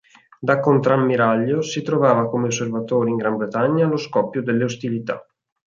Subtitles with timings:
[0.41, 5.23] Da contrammiraglio, si trovava come osservatore in Gran Bretagna allo scoppio delle ostilità.